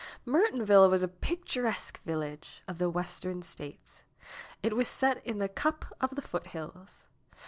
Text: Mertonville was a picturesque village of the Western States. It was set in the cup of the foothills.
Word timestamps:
Mertonville 0.25 0.89
was 0.89 1.03
a 1.03 1.07
picturesque 1.07 2.01
village 2.01 2.63
of 2.67 2.79
the 2.79 2.89
Western 2.89 3.43
States. 3.43 4.01
It 4.63 4.75
was 4.75 4.87
set 4.87 5.23
in 5.23 5.37
the 5.37 5.47
cup 5.47 5.85
of 6.01 6.15
the 6.15 6.23
foothills. 6.23 7.05